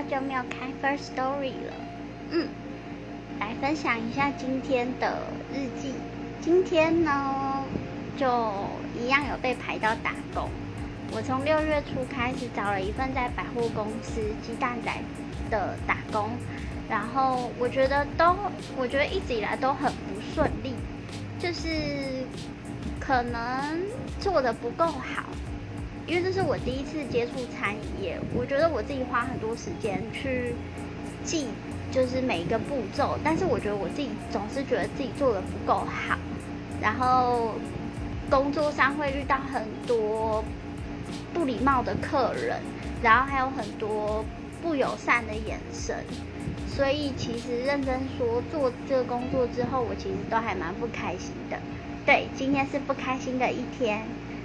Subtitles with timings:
[0.00, 1.74] 好久没有开 First Story 了，
[2.30, 2.48] 嗯，
[3.38, 5.18] 来分享一下今天的
[5.52, 5.92] 日记。
[6.40, 7.62] 今天呢，
[8.16, 8.26] 就
[8.98, 10.48] 一样有被排到打工。
[11.12, 14.90] 我从六月初开始找了一份在百货公司鸡蛋仔
[15.50, 16.30] 的打工，
[16.88, 18.34] 然后我觉得都，
[18.78, 20.72] 我觉得一直以来都很不顺利，
[21.38, 22.24] 就是
[22.98, 23.82] 可能
[24.18, 25.24] 做的不够好。
[26.10, 30.56] 因为这是我第一次接触餐饮业，我觉得我自己花很多时间去
[31.22, 31.46] 记，
[31.92, 36.18] 就是每一个步骤，但是我觉得我自己总是觉得自己做的不够好，
[36.82, 37.54] 然后
[38.28, 40.42] 工作上会遇到很多
[41.32, 42.58] 不礼貌的客人，
[43.00, 44.24] 然后还有很多
[44.60, 45.94] 不友善的眼神，
[46.66, 51.56] 所以其实认真说做这个工作之后，我其实都还蛮不开心的。
[52.04, 54.02] 对，今天是不开心的一天。